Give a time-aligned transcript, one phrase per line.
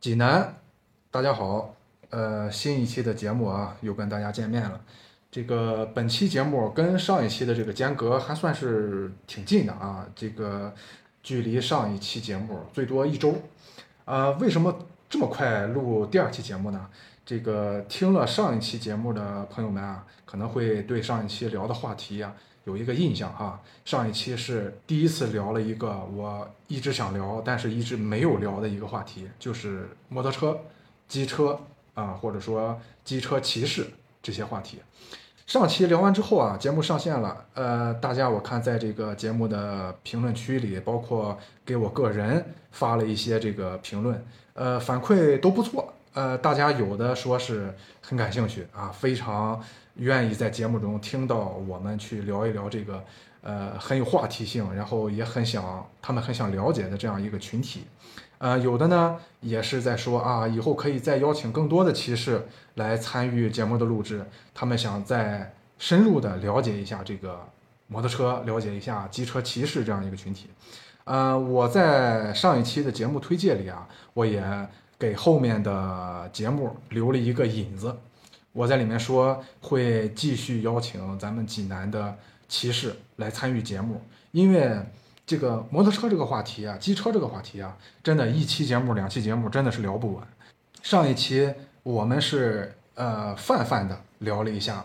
[0.00, 0.54] 济南，
[1.10, 1.74] 大家好，
[2.10, 4.80] 呃，新一期的节目啊，又跟大家见面了。
[5.28, 10.72] 这个本期节目跟上一期的这个间隔还算是挺近的啊，这个
[11.20, 13.34] 距离上一期节目最多一周。
[14.04, 14.72] 啊，为什么
[15.10, 16.88] 这么快录第二期节目呢？
[17.26, 22.32] 这个听了上一期节目的朋友们啊，可能会对上一期聊的话题啊
[22.68, 23.58] 有一个印象哈。
[23.86, 30.60] 上一期是第一次聊了一个我一直想聊，但是一直没有聊的一个话题，就是摩托车、
[31.08, 31.58] 机车
[31.94, 33.86] 啊，或者说机车骑士
[34.22, 34.78] 这些话题。
[35.46, 45.94] 上期聊完之后啊，节目上线了，呃，大家我看在这个节目的评论区里，包括给我个人发了一些这个评论，呃，反馈都不错。
[46.12, 49.58] 呃，大家有的说是很感兴趣啊，非常
[49.98, 53.04] 愿意在节目中听到我们去聊一聊这个，
[53.42, 57.84] 呃，很有话题性，然后也很想他们很想了解的这样一个群体。
[58.38, 64.24] 呃，有的呢也是在说啊，以后可以再邀请更多的骑士来参与节目的录制，
[64.54, 67.40] 他们想再深入的了解一下这个
[67.86, 70.48] 摩托车，了解一下机车骑士这样一个群体。
[71.04, 74.68] 呃，我在上一期的节目推介里啊，我也。
[75.00, 77.96] 给后面的节目留了一个引子，
[78.58, 84.76] 我在里面说会继续邀请咱们济南的骑士来参与节目，因为
[85.24, 90.26] 这个摩托车这个话题啊，机车这个话题啊，真的，一期节目、两期节目真的是聊不完。
[90.82, 94.84] 上一期我们是呃泛泛的聊了一下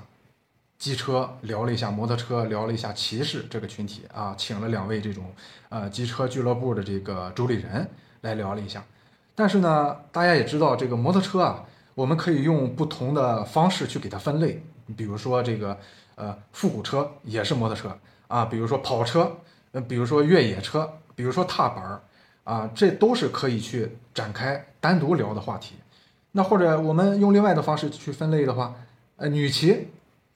[0.78, 5.34] 机车，聊了一下摩托车，聊了一下骑士这个群体啊，请了两位这种
[5.70, 7.90] 呃机车俱乐部的这个主理人
[8.22, 8.86] 来聊了一下。
[9.34, 11.66] 但是呢，大家也知道，这个摩托车啊，
[11.96, 14.64] 我们可以用不同的方式去给它分类。
[14.98, 15.78] 比如说这个，
[16.16, 19.32] 呃，复古车也是摩托车啊，比如说跑车，
[19.72, 22.02] 呃，比如说越野车，比如说踏板儿，
[22.44, 25.76] 啊，这都是可以去展开单独聊的话题。
[26.34, 28.76] 那或者我们用另外的方式去分类的话，
[29.16, 29.88] 呃，女骑、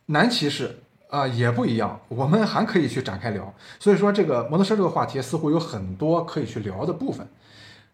[0.05, 3.53] 男骑士啊也不一样，我们还可以去展开聊。
[3.79, 7.27] 所以说，这个摩托车这个话题似乎有很多可以去聊的部分。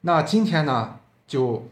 [0.01, 1.65] 那今天呢，就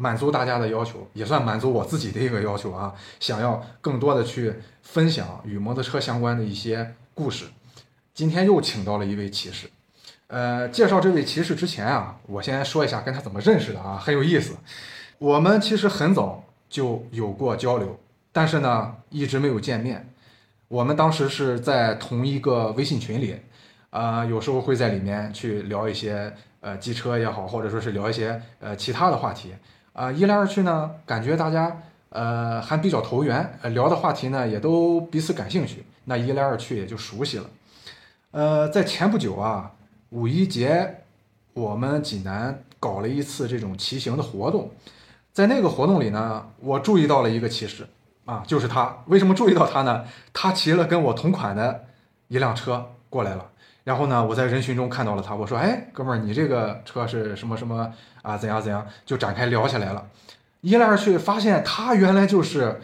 [0.00, 7.46] 满足大家的要求，也算满足我自己的一个要求啊，想要更多的去分享与摩托车相关的一些故事。
[8.14, 9.68] 今天又请到了一位骑士，
[10.28, 14.56] 呃，介绍这位骑士之前啊，我先说一下跟他怎么认识的啊，很有意思。
[15.18, 17.98] 我们其实很早就有过交流，
[18.30, 20.08] 但是呢，一直没有见面。
[20.68, 23.34] 我们当时是在同一个微信群里，
[23.90, 26.32] 啊，有时候会在里面去聊一些。
[26.60, 29.54] 呃，机车也好，或者说是聊一些呃其他的话题，
[29.98, 31.76] 啊，一来二去呢，感觉大家
[32.10, 37.46] 呃还比较投缘，聊的话题呢也都彼此感兴趣，那一来二去也就熟悉了。
[38.30, 39.72] 呃，在前不久啊，
[40.10, 41.02] 五一节
[41.52, 44.70] 我们济南搞了一次这种骑行的活动，
[45.32, 47.84] 在那个活动里呢，我注意到了一个骑士
[48.24, 49.02] 啊，就是他。
[49.06, 50.04] 为什么注意到他呢？
[50.32, 51.86] 他骑了跟我同款的
[52.28, 53.50] 一辆车过来了。
[53.88, 57.90] 然后呢，我在人群中看到了他，我说：“哎，哥们儿，你这个车是什么什么
[58.20, 58.36] 啊？
[58.36, 60.06] 怎样怎样？”就展开聊起来了。
[60.60, 62.82] 一来二去，发现他原来就是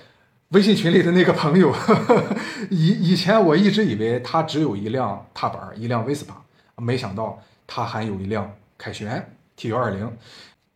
[0.49, 1.75] 微信群里的那个朋友。
[2.71, 6.33] 以以前我一直以为他只有一辆踏板，一辆 Vespa，
[6.79, 10.11] 没想到他还有一辆凯旋 T 幺二零。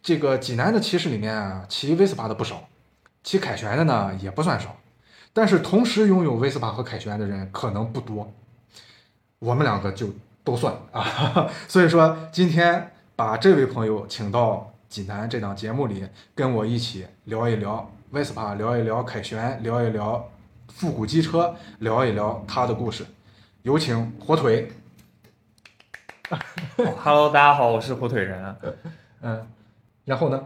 [0.02, 2.68] 这个济南的骑士里面啊，骑 Vespa 的不少，
[3.24, 4.76] 骑凯旋的呢也不算少，
[5.32, 8.30] 但是同时拥有 Vespa 和凯旋的人可能不多。
[9.40, 10.08] 我们两个就
[10.42, 16.04] 都算啊， 所以说今天把这位朋友请到济南这档节目里，
[16.34, 20.28] 跟我一起聊一聊 Vespa，聊一聊凯旋，聊一聊
[20.66, 23.06] 复古机车，聊一聊他的故事。
[23.62, 24.72] 有请火腿。
[27.00, 28.56] Hello，大家好，我是火腿人。
[29.22, 29.46] 嗯，
[30.04, 30.44] 然后呢？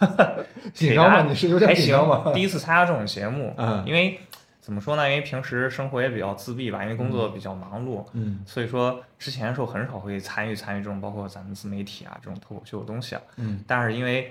[0.74, 1.22] 紧张吗？
[1.22, 2.30] 你是有点紧张吗？
[2.34, 4.20] 第一次参加这种节目，嗯，因为。
[4.68, 5.08] 怎么说呢？
[5.08, 14.30] 因为平时生活也比较自闭吧，因为工作比较忙碌，嗯，所以说之前的时候很少会参与参与这种包括咱们自媒体啊这种脱口秀的东西啊，嗯，但是因为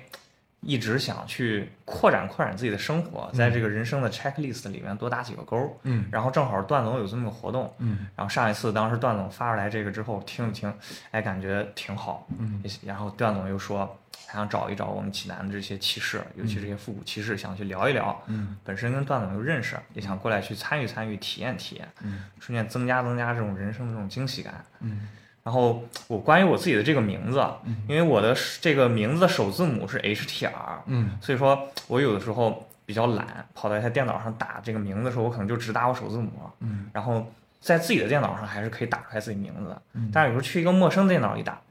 [0.62, 10.72] 一直想去扩展扩展自己的生活，在这个人生的 checklist 里面多打几个勾，嗯，然后正好段总有这么个活动，嗯，然后上一次当时段总发出来这个之后听了听，
[11.10, 13.98] 哎，感觉挺好，嗯，然后段总又说。
[14.28, 18.22] 还想找一找我们济南的这些骑士，尤其这些复古骑士，想去聊一聊。
[18.28, 21.88] 嗯，本身跟段总又认识，也想过来去参与参与、体验体验。
[22.04, 24.66] 嗯，顺便增加增加这种人生的这种惊喜感。
[24.82, 25.08] 嗯，
[25.44, 27.42] 然后我关于我自己的这个名字，
[27.88, 30.84] 因为我的这个名字的首字母是 H T R。
[30.88, 36.32] 嗯，所以说我有的时候比较懒，跑到一台电脑上打这个名字的时候，我可能就只打我首字母。
[36.60, 37.26] 嗯，然后
[37.62, 39.74] 在自己的电脑上还是可以打出来自己名字。
[39.94, 41.62] 嗯，但是有时候去一个陌生电脑一打。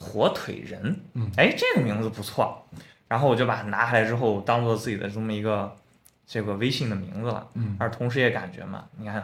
[0.00, 1.00] 火腿人，
[1.36, 2.66] 哎，这个名字不错，
[3.06, 5.76] 然后我就把它拿下来之后，当做自己的这么一个
[6.26, 9.22] 这个微信的名字了，嗯，而同时也感觉嘛，你看。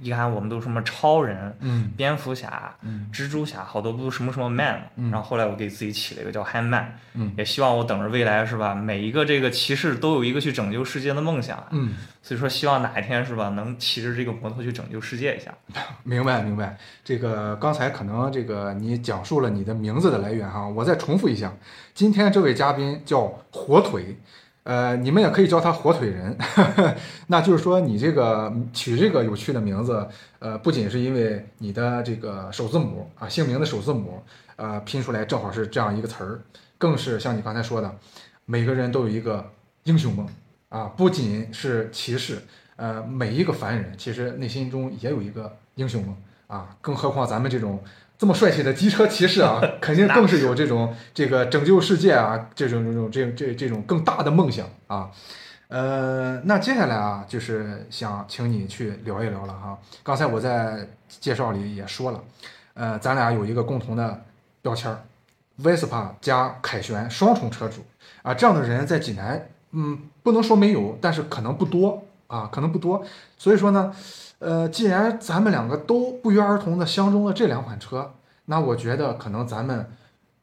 [0.00, 15.54] 一看我们都什么超人，嗯，蝙蝠侠，嗯，蜘蛛侠，好多不都什么什么 man，嗯，然后后来我给自己起了一个叫 Han Man，嗯，也希望我等着未来是吧，每一个这个骑士都有一个去拯救世界的梦想，嗯，所以说希望哪一天是吧，能骑着这个摩托去拯救世界一下。
[16.04, 21.52] 明白明白，这个刚才可能这个你讲述了你的名字的来源哈，我再重复一下，
[21.94, 24.18] 今天这位嘉宾叫火腿。
[24.66, 26.36] 呃，你们也可以叫他火腿人，
[27.28, 30.04] 那就是说你这个取这个有趣的名字，
[30.40, 34.20] 呃，不仅是因为你的这个首字母啊，姓名的首字母，
[34.56, 36.40] 呃，拼出来正好是这样一个词儿，
[36.78, 37.96] 更是像你刚才说的，
[38.44, 39.52] 每个人都有一个
[39.84, 40.26] 英雄梦
[40.68, 42.42] 啊，不仅是骑士，
[42.74, 46.16] 呃，每一个凡人其实内心中也有一个英雄梦
[46.48, 47.80] 啊，更何况咱们这种。
[48.18, 55.10] 这么帅气的机车骑士啊， 肯定更是有这种这个拯救世界啊，这种这种这这这种更大的梦想啊。
[55.68, 59.78] 呃，那接下来啊，就是想请你去聊一聊了哈。
[60.02, 62.24] 刚才我在介绍里也说了，
[62.74, 64.24] 呃，咱俩有一个共同的
[64.62, 65.02] 标签儿
[65.62, 67.84] ，Vespa 加凯旋双重车主
[68.22, 73.04] 啊，这样的人在济南，嗯，不能说没有，但是可能不多啊，可能不多。
[73.36, 73.94] 所以说呢。
[74.38, 79.90] 呃，既然咱们两个都不约而同的相中了这两款车，那我觉得可能咱们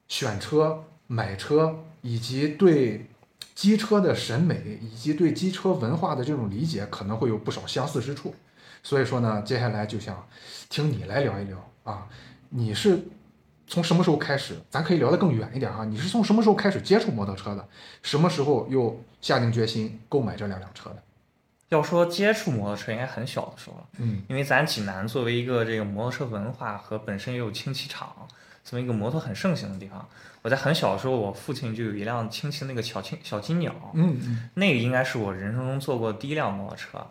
[0.07, 3.07] 选车、买车以及对
[3.53, 8.33] 机车的审美以及对机车文化的这种理解可能会有不少相似之处。
[8.81, 10.27] 所以说呢，接下来就想
[10.69, 12.07] 听你来聊一聊啊，
[12.49, 12.99] 你是
[13.67, 14.55] 从什么时候开始？
[14.69, 17.65] 咱可以聊得更远一点哈，你是从什么时候开始接触摩托车的？
[18.01, 21.03] 什么时候又下定决心购买这两辆车的？
[21.73, 23.83] 要说接触摩托车，应该很小的时候了。
[23.97, 28.15] 嗯，因为咱济南作为一个这个摩托车文化和本身也有轻骑厂，
[28.63, 30.07] 这么一个摩托很盛行的地方，
[30.43, 33.73] 我在很小的时候，我父亲就有一辆轻骑那个小青小金鸟。
[33.95, 37.05] 嗯嗯，那个应该是我人生中坐过第一辆摩托车，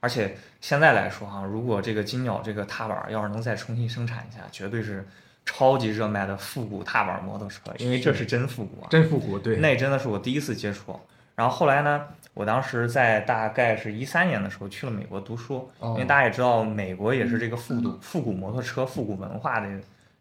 [0.00, 5.06] 而且现在来说哈，如果这个金鸟这个踏板要是能再重新生产一下，绝对是
[5.44, 10.98] 超级热卖的复古踏板摩托车，因为这是真复古啊，真复古，对，那真的是我第一次接触。
[11.34, 12.04] 然后后来呢？
[12.38, 19.68] 我当时在大概是一三年的时候去了美国读书，因为大家也知道，美国也是这个复古复古摩托车、复古文化的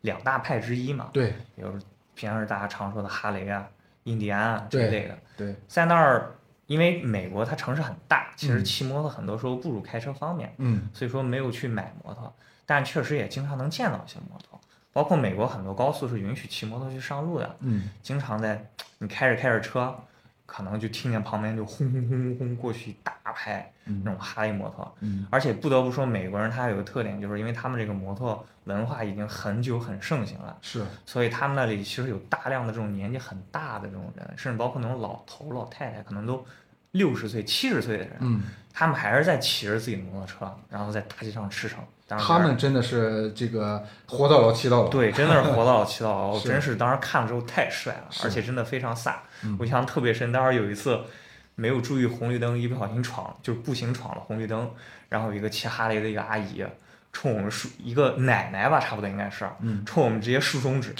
[0.01, 1.11] 两大派之一嘛。
[1.13, 1.69] 对，比如
[2.15, 3.67] 平常是大家常说的哈雷啊、
[4.05, 5.15] 印第安啊这一类的。
[5.37, 6.31] 对，在那儿，
[6.65, 10.51] 因为美国它城市很大，其实骑摩托很多时候不如开车方便。
[10.57, 10.89] 嗯。
[10.91, 12.33] 所以说没有去买摩托，
[12.65, 14.59] 但确实也经常能见到一些摩托，
[14.91, 17.55] 包括美国很多高速是允许骑摩托去上路的。
[17.59, 17.91] 嗯。
[18.01, 18.59] 经常在
[18.97, 19.95] 你开着开着车。
[20.47, 24.97] 可能就听见旁边就轰轰轰轰轰过去一大排那种哈雷摩托，
[25.29, 36.43] 而且不得不说美国人他有个特点，就是因为他们这个摩托文化已经很久很盛行了，是，所以他们那里其实有大量的这种年纪很大的这种人，甚至包括那种老头老太太，可能都
[36.91, 38.43] 六十岁七十岁的人，嗯，
[38.73, 41.73] 他们还是在骑着自己的摩托车，然后在大街上驰骋。
[42.17, 46.39] 他们真的是这个活到老骑到老，对，真的是活到老骑到老。
[46.39, 49.13] 真是当时看了之后太帅了，而且真的非常飒。
[49.59, 51.01] 我印象特别深，当时有一次
[51.55, 54.71] 没有注意红绿灯，一不小心闯，就是步行闯了红绿灯，
[55.09, 56.63] 然后有一个骑哈雷的一个阿姨
[57.11, 59.45] 冲我们竖一个奶奶吧，差不多应该是，
[59.85, 60.95] 冲我们直接竖中指。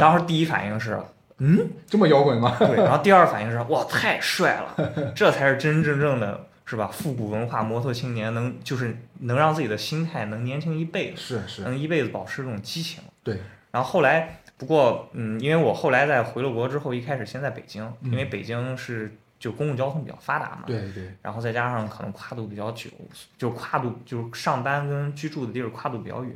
[0.00, 0.98] 当时第一反应是，
[1.38, 2.56] 嗯，这么摇滚吗？
[2.58, 6.46] 对，然后第二反应是，哇，太帅了， 这才是真真正的。
[6.68, 6.88] 是吧？
[6.88, 13.00] 复古文化摩托青年能就是能让自己的心态能年轻一辈子，是是，能一辈子保持这种激情。
[13.22, 13.38] 对。
[13.70, 20.64] 然后后来，不过嗯，因为我后来在回了国之后，一开始先在北京，因为北京是就公共交通比较发达嘛。
[20.66, 21.14] 对对。
[21.22, 22.90] 然后再加上可能跨度比较久，
[23.38, 26.34] 就跨度就是上班跟居住的地儿跨度比较远，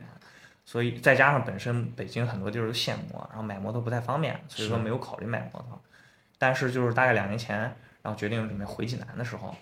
[0.70, 5.82] 所以再加上本身北京很多地儿都限摩，然后买摩托不太方便，所以说没有考虑买摩托。
[6.38, 7.58] 但是就是大概两年前，
[8.02, 9.52] 然后决定准备回济南的时候。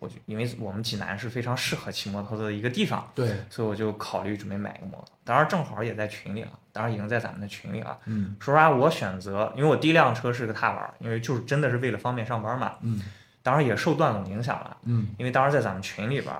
[0.00, 5.06] 我就因为我们济南是非常适合骑摩托的一个地方，对，所以我就考虑准备买个摩托。
[5.24, 7.96] 当然正好也在群里了，当然已经在咱们的群里了。
[8.04, 12.74] 嗯，说实话，我选择，因为我第一辆车是个踏板，因为就是真的是为了方便上班嘛。
[12.82, 13.00] 嗯，
[13.42, 14.76] 当然也受段总影响了。
[14.82, 16.34] 嗯，因为当时在咱们群里边，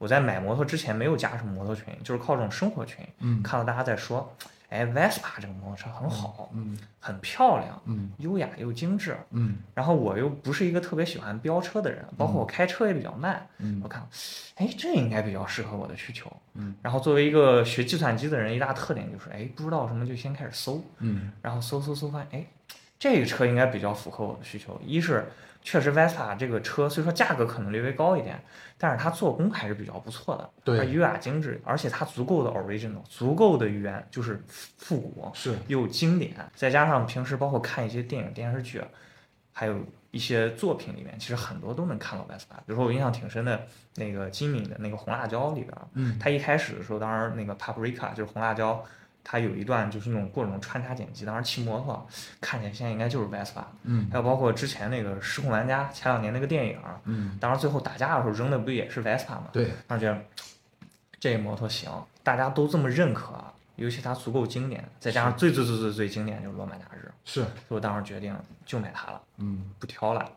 [0.00, 4.34] 我在买摩托之前没有加什么摩托群，就是靠这种生活群，嗯，看到大家在说。
[4.70, 14.08] 哎，Vespa 这个摩托车很好，嗯，很漂亮，嗯，优雅又精致，嗯，然后我又不是一个特别喜欢飙车的人，包括我开车也比较慢，嗯，我看，
[14.54, 22.46] 哎，这应该比较适合我的需求，嗯，然后作为一个学计算机的人，一大特点就是，哎，不知道什么就先开始搜，嗯，然后搜搜搜发现，哎，
[22.96, 24.80] 这个车应该比较符合我的需求。
[24.86, 25.26] 一是
[25.62, 28.42] 确实 Vespa 这个车虽说价格可能略微高一点，
[28.78, 36.34] 但是它做工还是比较不错的，对，优雅精致，而且它足够的 original，足够的原就是复古，是又经典。
[36.54, 38.82] 再加上平时包括看一些电影电视剧，
[39.52, 39.78] 还有
[40.10, 42.56] 一些作品里面，其实很多都能看到 Vespa。
[42.58, 43.60] 比如说我印象挺深的
[43.96, 48.82] 那个金敏的那个红辣椒里边，嗯，它一开始的时候，当然那个 Paprika 就是红辣椒。
[49.22, 52.06] 他有一段就是那种各种穿插剪辑，当时骑摩托，
[52.40, 53.62] 看起来现在应该就是 Vespa。
[53.84, 54.08] 嗯。
[54.10, 56.78] 还有包括之前那个《失控玩家》，前两年那个电影。
[57.04, 57.36] 嗯。
[57.40, 59.48] 当时最后打架的时候扔的不也是 Vespa 吗？
[59.52, 59.70] 对。
[59.86, 60.20] 当时觉得
[61.20, 61.90] 这摩托行，
[62.22, 63.34] 大家都这么认可，
[63.76, 67.10] 尤其它足够经典，再加上最最最最最经典就是罗马假日。
[67.24, 67.42] 是。
[67.42, 69.20] 所以我当时决定就买它了。
[69.36, 69.70] 嗯。
[69.78, 70.28] 不挑了，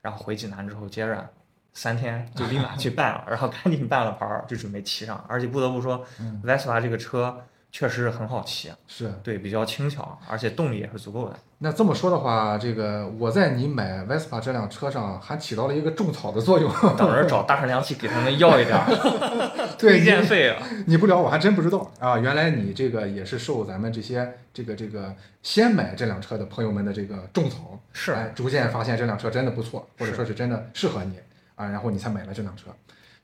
[0.00, 1.30] 然后回济南之后，接着
[1.74, 5.22] 三天就立马去办了， 然后赶紧办了牌儿，就准备骑上。
[5.28, 6.04] 而且不得不说
[6.42, 7.44] ，Vespa 这个车。
[7.74, 11.34] 确实是很好骑，是对，比较轻巧，而且动力也是足够的。
[11.58, 18.78] 那这么说的话，这个我在你买 Vespa 这辆车上还起到了一个种草的作用， 等着找大车良去给他们要一点
[19.76, 20.62] 推荐费啊！
[20.86, 25.12] 你不聊我还真不知道啊，原来你这个也是受咱们这些这个这个
[25.42, 31.18] 先买这辆车的朋友们的这个种草，是，哎，逐渐发现这辆车真的不错，或者说是真的适合你
[31.56, 32.66] 啊，然后你才买了这辆车。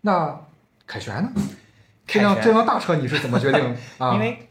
[0.01, 0.37] 那
[0.89, 1.31] 凯旋呢？
[2.11, 4.15] 这辆这辆大车你是怎么决定 啊？
[4.15, 4.49] 因为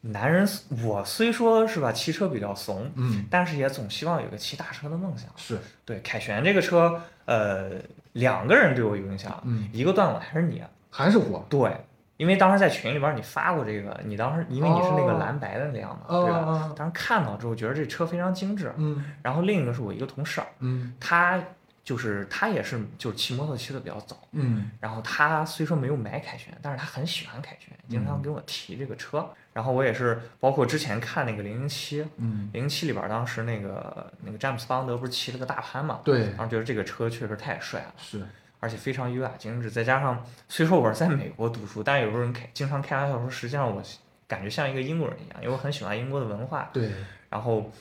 [0.00, 0.48] 男人，
[0.84, 5.28] 我虽说是吧，骑车比较怂，嗯，但是也总希望有个骑大车的梦想。
[5.36, 7.70] 是对凯旋这个车，呃，
[8.12, 11.44] 两个人对我有影响，嗯，一个段子还是你，还是我？
[11.48, 11.76] 对，
[12.16, 16.72] 因为当时在群里边你发过这个，你当时因为你是那个蓝白的那样嘛，对吧？
[16.76, 21.40] 当时看到之后觉得这车非常精致，嗯，然后另一个是我一个同事，嗯，他。
[21.88, 29.26] 就是他也是，就是骑摩托骑的比较早，嗯，然后他虽说没有买凯旋，但是他很喜欢凯旋，经常给我提这个车。
[29.54, 38.22] 然后我也是，包括之前看那个零零七，嗯，零零七里边当时那个那个詹姆斯邦德不是骑了个大潘嘛，对，然后觉得这个车确实太帅了，是，
[38.60, 43.82] 而且非常优雅精致，再加上虽说我是在美国读书，但有时候人开经常开玩笑说，实际上我
[44.26, 46.92] 感觉像一个英国人一样，因为我很喜欢英国的文化，对，
[47.30, 47.72] 然后。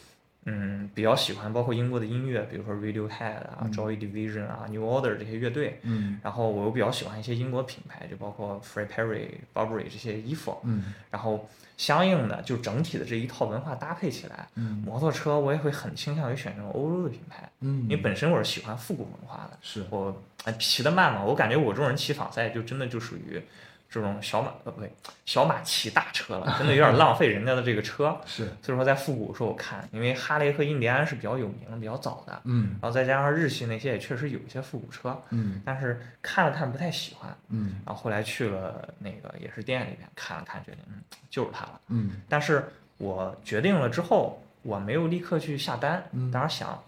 [0.49, 5.79] 嗯，比较喜欢包括英国的音乐，比如说 Radiohead 啊、Joy Division 啊、New Order 这些乐队。
[5.83, 6.17] 嗯。
[6.23, 10.57] 然后我又比较喜欢一些英国品牌，就包括 Free Perry、Burberry 这些衣服。
[10.63, 10.93] 嗯。
[11.11, 17.49] 然后相应的，就整体的这一套文化搭配起来，嗯摩托车我也会很倾向于选这种欧洲的品牌。
[17.59, 17.83] 嗯。
[17.83, 19.57] 因为本身我是喜欢复古文化的。
[19.61, 19.85] 是。
[19.89, 20.23] 我
[20.57, 23.41] 骑得慢嘛，我感觉我这种人骑仿赛就真的就属于。
[23.89, 24.91] 这种小马呃不对，
[25.25, 28.19] 小马骑大车了，真的有点浪费人家的这个车。
[28.27, 42.67] 是，所以说在复古时候我看，因为哈雷和印第安是比较有名、比较早的，嗯，然后再加上日系那些也确实有一些复古车，嗯，但是看了看不太喜欢，嗯，然后后来去了那个也是店里面看了看，决定嗯就是它了，嗯，但是
[42.97, 46.83] 我决定了之后，我没有立刻去下单，嗯当时想，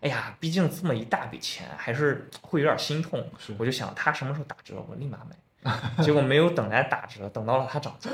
[0.00, 5.34] 哎呀，毕竟这么一大笔钱，还是会有点心痛，我就想它什么时候打折，我立马买。
[6.02, 8.10] 结果没有等来打折，等到了它涨价，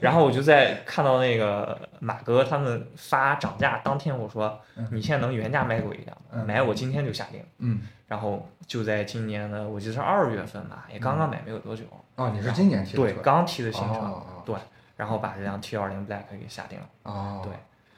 [0.00, 6.44] 然后我就在看到那个马哥他们发涨价当天，我说你现在能原价卖给我一辆吗？
[6.46, 7.42] 买我今天就下定。
[7.58, 11.84] 嗯，然后就在今年的我记得是二月份吧，也刚刚买没有多久。
[12.16, 12.98] 哦，你是今年提的？
[12.98, 14.22] 对，刚提的新车。
[14.44, 14.54] 对，
[14.96, 16.86] 然后把这辆 T 二零 Black 给下定了。
[17.04, 17.52] 哦，对，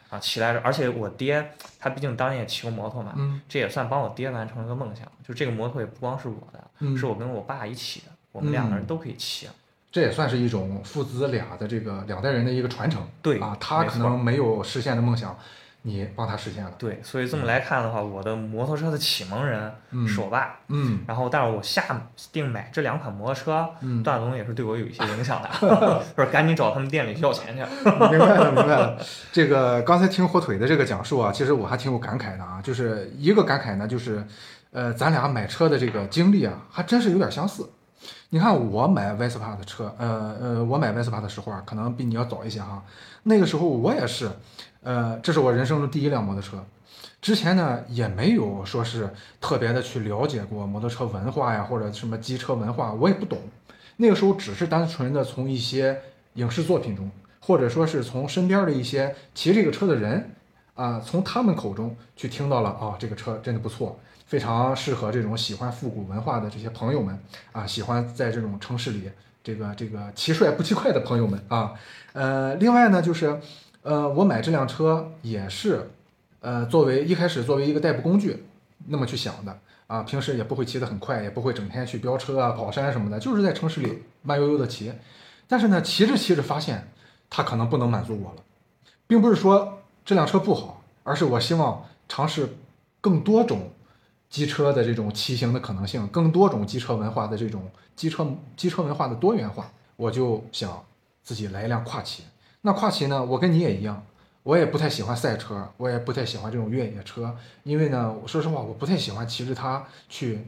[0.09, 5.05] 啊，骑来着，而且我爹他毕竟当年也骑过摩托嘛，嗯，这也算帮我爹完成了个梦想。
[5.27, 8.13] 就这个摩托也不光是我的，是我跟我爸一起的。
[8.35, 9.49] 我们两个人都可以骑，
[9.93, 13.01] 这也算是一种父子俩的这个两代人的一个传承。
[13.23, 15.39] 对啊，他可能没有实现的梦想，
[15.83, 16.73] 你帮他实现了。
[16.77, 19.73] 对，所以这么来看的话，我的摩托车的启蒙人
[20.09, 20.57] 是我爸。
[20.67, 21.05] 嗯。
[21.07, 21.85] 然后，但是我下
[22.33, 23.71] 定买这两款摩托车，
[24.03, 25.49] 段总也是对我有一些影响的
[26.17, 27.63] 不是赶紧找他们店里要钱去。
[28.11, 28.99] 明白了，明白了。
[29.31, 32.61] 这个刚才听火腿的这个讲述啊，其实我还挺有感慨的啊。
[32.61, 34.27] 就是一个感慨呢，就是
[34.73, 37.71] 呃，咱俩买车的这个经历啊，还真是有点相似。
[38.31, 42.83] 你看我买 Vespa 的车，呃呃，我买 Vespa 的时候啊，可能比你要早一些哈。
[43.23, 44.31] 那个时候我也是，
[44.83, 46.65] 呃，这是我人生中第一辆摩托车。
[47.21, 49.09] 之前呢也没有说是
[49.41, 53.39] 特别的去了解过摩托车文化呀，或者什么机车文化，我也不懂。
[53.97, 55.99] 那个时候只是单纯的从一些
[56.35, 60.35] 影视作品中，或者说是从身边的一些骑这个车的人
[60.75, 63.99] 啊，从他们口中去听到了啊，这个车真的不错。
[64.35, 67.17] 非常适合这种喜欢复古文化的这些朋友们
[67.53, 69.09] 啊，喜欢在这种城市里
[69.45, 71.73] 这个这个骑帅不骑快的朋友们啊，
[72.15, 73.41] 呃，另外呢就是，
[73.83, 75.89] 呃，我买这辆车也是，
[76.41, 78.45] 呃，作为一开始作为一个代步工具
[78.89, 84.93] 那么去想的啊，平时也不会骑得很快，也不会整天去飙车啊、跑山什么的，就是在城市里慢悠悠的骑。
[85.47, 86.89] 但是呢，骑着骑着发现
[87.31, 88.43] 它可能不能满足我了，
[89.07, 90.83] 并不是说这辆车不好。
[91.05, 92.57] 而是我希望尝试
[93.01, 93.71] 更多种
[94.35, 98.27] 机车的这种骑行的可能性，更多种机车文化的这种机车
[98.57, 99.71] 机车文化的多元化。
[99.95, 100.85] 我就想
[101.23, 102.25] 自己来一辆跨骑。
[102.63, 104.05] 那跨骑呢，我跟你也一样，
[104.43, 110.41] 我也不太喜欢赛车，我也不太喜欢这种越野车，因为呢，说实话，我不太喜欢骑着它去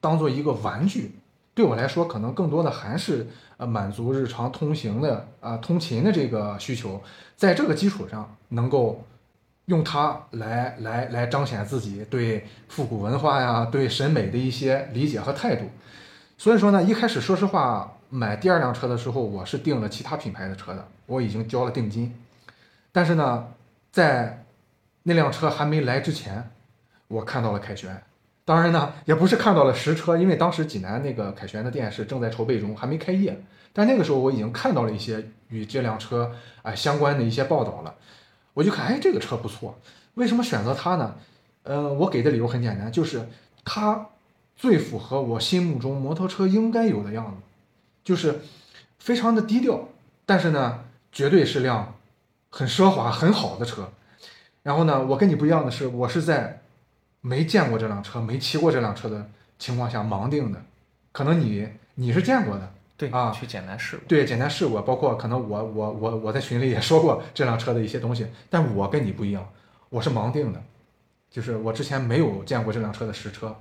[0.00, 1.10] 当做一个玩具。
[1.52, 7.02] 对我来说，可能更多的还是呃满足日常通行的啊通勤的这个需求，
[7.36, 9.02] 在这个基础上，能够
[9.66, 15.66] 用它来来来彰显自己对复古文化呀、对审美的一些理解和态度。
[16.36, 22.12] 所以说呢，一开始说实话，买第二辆车的时候，我是订了其他品牌的车的，我已经交了定金。
[22.90, 23.46] 但是呢，
[23.90, 24.44] 在
[25.04, 26.50] 那辆车还没来之前，
[27.08, 28.02] 我看到了凯旋。
[28.44, 33.40] 当然呢，也不是看到了实车，因为当时济南那个凯旋的店是正在筹备中，还没开业。
[33.72, 37.94] 但那个时候我已经看到了一些与这辆车啊相关的一些报道了。
[38.54, 39.78] 我就看，哎，这个车不错，
[40.14, 41.16] 为什么选择它呢？
[41.62, 43.28] 呃，我给的理由很简单，就是
[43.64, 44.08] 它
[44.56, 47.42] 最符合我心目中摩托车应该有的样子，
[48.04, 48.40] 就是
[48.98, 49.88] 非常的低调，
[50.26, 51.94] 但是呢，绝对是辆
[52.50, 53.90] 很奢华、很好的车。
[54.62, 56.58] 然后呢，我跟你不一样的是，我是在。
[57.24, 60.60] 没见过这辆车，没骑过这辆车的情况下盲定的，
[61.12, 62.74] 可能你你是见过的，
[63.08, 69.48] 对啊，去简单试过，对简单试过，包括可能我我我我在群里也说过这辆车的一些东西，但我跟你不一样，
[69.88, 70.62] 我是盲定的，
[71.28, 73.56] 就是我之前没有见过这辆车的实车，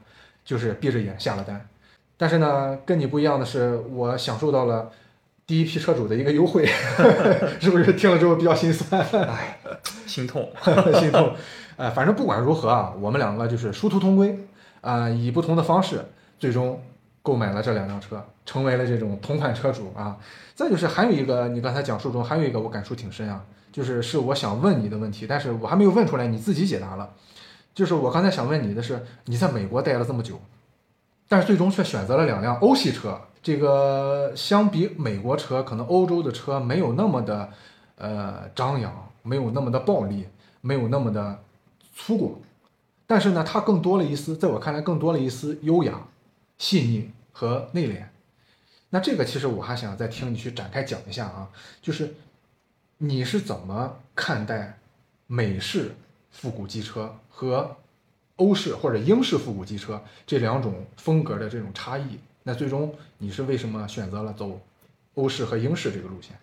[0.46, 1.68] 就是闭着眼下了单，
[2.18, 4.92] 但是呢，跟你不一样的是，我享受到了
[5.48, 6.68] 第一批车主的一个优惠，
[7.60, 9.02] 是不是听了之后比较心酸？
[9.28, 9.58] 哎，
[10.06, 10.48] 心痛，
[11.00, 11.34] 心痛。
[11.78, 14.38] 呃，反正不管如何啊，我们两个就是殊途同归，
[14.82, 16.06] 啊，以不同的方式，
[16.38, 16.80] 最终
[17.22, 20.18] 购买了这两辆车，成为了这种同款车主啊。
[20.56, 27.14] 再就是还有一个，你刚才讲述中还有一个我感触挺深啊，就是是我想问你的问题，但是我还没有问出来，你自己解答了。
[27.74, 30.40] 就是我刚才想问你的是，你在美国待了这么久，
[31.28, 37.50] 但是最终却选择了两辆欧系车，这个相比美国车，可能欧洲的车没有那么的
[37.96, 40.28] 呃张扬，没有那么的暴力，
[40.62, 41.40] 没有那么的。
[41.94, 42.32] 粗犷，
[43.06, 45.94] 但是呢，它更多了一丝，在我看来，更多了一丝优雅、
[46.62, 48.04] 细腻和内敛。
[48.92, 51.50] 那这个其实我还想再听你去展开讲一下啊，
[51.82, 52.14] 就是
[53.00, 54.78] 你是怎么看待
[55.26, 55.96] 美式
[56.30, 57.76] 复古机车和
[58.36, 62.20] 欧式或者英式复古机车这两种风格的这种差异？
[62.44, 64.62] 那最终你是为什么选择了走
[65.16, 66.38] 欧式和英式这个路线？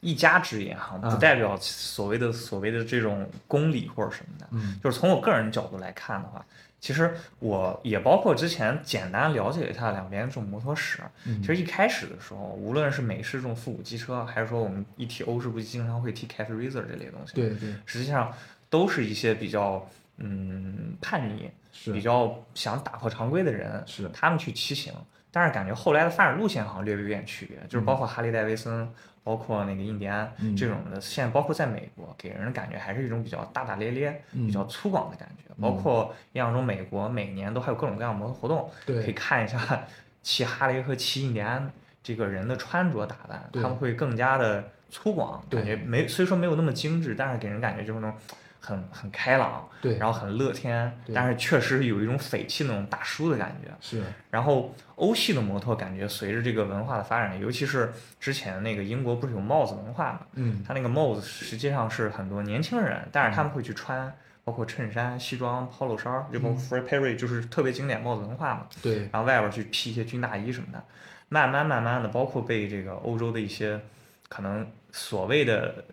[0.00, 4.46] 一家之言哈，不代表所谓的所谓的这种公理或者什么的。
[4.50, 6.44] 嗯，就是从我个人角度来看的话，
[6.80, 11.00] 其实我也包括之前简单了解一下两边这种摩托史。
[11.24, 17.34] 其实一开始的时候，无论是美式这种复古机车，还是说我们一提欧式，不经常会提 Cat Racer 这类东西。
[17.34, 18.32] 对对，实际上
[18.70, 19.88] 都是一些比较
[20.18, 21.50] 嗯叛逆，
[21.92, 24.92] 比较想打破常规的人，是他们去骑行。
[25.30, 28.88] 但是感觉后来的发展路线好像略微有点区别，就是包括哈利戴维森。
[29.28, 35.54] 包括那个印第安这种的，现在包括在美国，给人的感觉还是一种比较大大咧咧、比较粗犷的感觉。
[35.60, 39.84] 包括印象中，美国每年都还有各种各样的摩托活动，可以看一下
[40.22, 41.70] 骑哈雷和骑印第安
[42.02, 48.18] 这个人的穿着打扮，他们会更加的粗犷，感觉没虽说没有那么精致，但是给人感觉就是那种。
[48.60, 53.70] 很很开朗，对，然后很乐天，但是确实有一种匪气那种大叔的感觉。
[53.80, 60.20] 是，然后欧系的摩托感觉随着这个文化的发展，尤其是之前那个英国不是有帽子文化嘛？
[60.34, 64.12] 嗯，他那个帽子实际上是很多年轻人，但是他们会去穿，
[64.44, 68.66] 包括衬衫、西装、polo 衫，就包括 Fred Perry 就是特别经典帽子文化嘛。
[68.82, 70.84] 对，然后外边去披一些军大衣什么的，
[71.28, 73.80] 慢慢慢慢的，包括被这个欧洲的一些
[74.28, 75.84] 可能所谓的。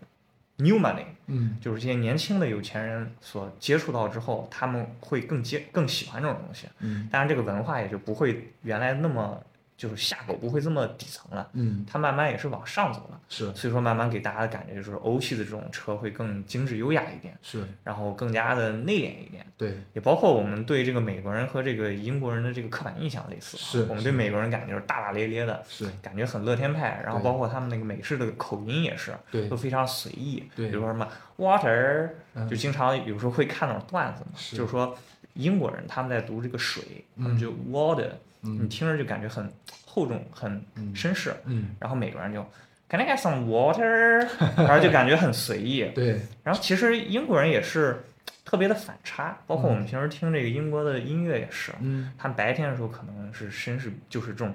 [0.57, 9.41] New money，嗯，就是这些年轻的有钱人所接触到之后，他们会更接更喜欢这种东西，嗯，当然这个文化也就不会原来那么。
[9.77, 31.05] 就是下狗不会这么底层了，嗯，它慢慢也是往上走了，是，所以说慢慢给大家的感觉就是欧系的这种车会更精致优雅一点，是，然后更加的内敛一点，对，也包括我们对这个美国人和这个英国人的这个刻板印象类似，是我们对美国人感觉是大大咧咧的，是，感觉很乐天派，然后包括他们那个美式的口音也是，对，都非常随意，对，比如说什么
[31.37, 32.09] water，
[32.49, 34.97] 就经常有时候会看那种段子嘛，就是说
[35.33, 36.81] 英国人他们在读这个水，
[37.17, 38.09] 他们就 water，
[38.45, 39.51] 你听着就感觉很。
[39.87, 40.61] 厚重很
[40.93, 42.45] 绅士，嗯，然后美国人就
[42.89, 44.27] Can I get some water？
[44.57, 46.19] 然后就感觉很随意， 对。
[46.43, 48.03] 然后其实英国人也是
[48.43, 54.53] 特别的反差，包括我们平时听这个英国的音乐也是，嗯，他们白天的时候可能是绅士，就是这种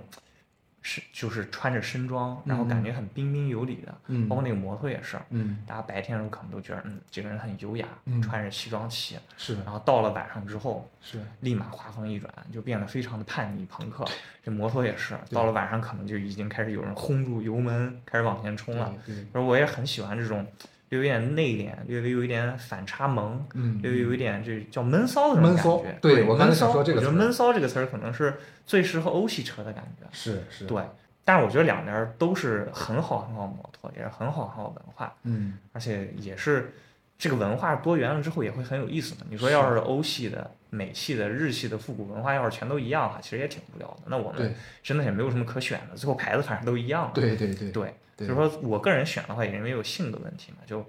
[0.83, 7.87] 是就是穿着身装，然后感觉很彬彬有礼的，嗯，包括那个摩托也是，嗯，大家白天的时候可能都觉得，嗯，这个人很优雅，
[8.23, 14.05] 穿着西装骑，是，然后到了晚上之后，是，立马画风一转，就变得非常的叛逆朋克。
[14.43, 18.93] 这摩托也是，到了晚上可能就已经开始有人轰住油门，开始往前冲了。
[19.05, 20.47] 对，而我也很喜欢这种。
[20.90, 25.98] 有一点内敛，略微有一点反差萌，嗯，略微有一点这叫闷骚的那种感觉。
[26.00, 28.35] 对，我刚才想说这个词我觉得闷骚这个词儿可能是
[28.66, 30.07] 最适合欧系车的感觉。
[30.11, 30.66] 是是。
[30.66, 30.83] 对，
[31.24, 35.14] 但是我觉得两边都是很好很好摩托，也是很好很好文化。
[35.22, 35.57] 嗯。
[35.72, 36.72] 而且也是
[37.16, 39.24] 这个文化多元了之后也会很有意思的。
[39.31, 44.03] 你说要是欧系的、美系的、日系的复古文化要是全都一样的话，其实也挺无聊的。
[44.07, 47.12] 那我们真的也没有什么可选的，最后牌子反正都一样。
[47.14, 47.70] 对对对。
[47.70, 47.94] 对。
[48.20, 50.85] 就是说我个人选的话，也因为有性格问题嘛，就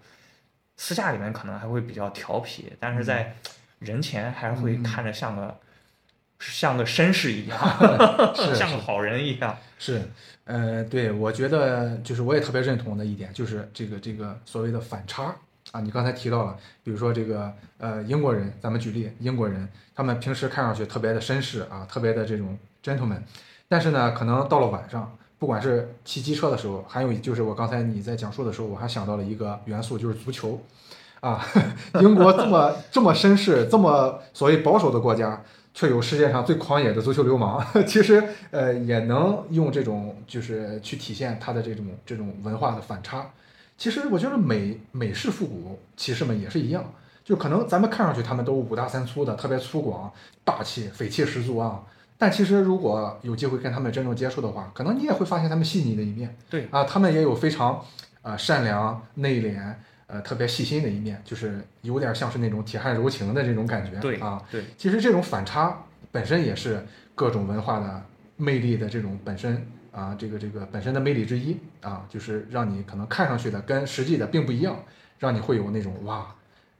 [0.76, 3.36] 私下里面可能还会比较调皮，但是在
[3.80, 5.58] 人前还是会看着像个
[6.40, 7.58] 像个绅士一样，
[8.54, 9.58] 像个好人一样。
[9.80, 10.02] 是，
[10.44, 15.36] 呃，对，我觉得就是我也特别认同的一点，就是这个这个所谓的反差
[15.72, 23.22] 啊，你刚才提到了，比如说这个呃英国人，咱们举例，英国人他们平时看上去特别的绅士啊，特别的这种 gentleman，
[23.70, 25.18] 但是呢，可能到了晚上。
[25.42, 30.62] 不管是骑机车的时候，还有就是我刚才你在讲述的时候，我还想到了一个元素，就是足球，
[31.20, 31.44] 啊，
[32.00, 35.42] 英国这么这么绅士、这么所谓保守的国家，
[35.74, 37.66] 却有世界上最狂野的足球流氓。
[37.88, 43.28] 其实，呃，也能用这种就是去体现他的这种这种文化的反差。
[43.80, 46.94] 其实我觉得美美式复古骑士们也是一样，
[47.26, 50.08] 就可能咱们看上去他们都五大三粗的，特别粗犷、
[50.44, 51.82] 大气、匪气十足啊。
[52.22, 56.38] 但其实，如果有机会跟他们真正接触的话，可能你也会发现他们细腻的一面。
[56.52, 57.84] 对啊，他们也有非常，
[58.22, 59.74] 呃，善良、内敛，
[60.06, 63.98] 呃，特别细心的一面，就是有点像是那种铁汉柔情的这种感觉。
[64.00, 64.64] 对啊，对。
[64.78, 65.76] 其实这种反差
[66.12, 68.06] 本身也是各种文化的
[68.38, 74.78] 魅力的这种本身啊，这个这个本身的魅力之一啊，就是让你可能看上去的跟实际的并不一样，
[75.18, 76.28] 让你会有那种哇，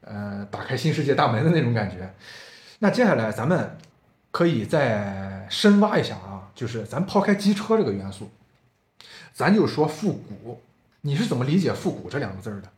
[0.02, 2.14] 呃，打开新世界大门的那种感觉。
[2.78, 3.76] 那接下来咱们。
[4.34, 8.32] 可以再深挖一下啊，就是咱抛开机车这个元素，
[9.34, 10.62] 咱就说复古，
[11.02, 12.70] 你是怎么理解复古这两个字儿的？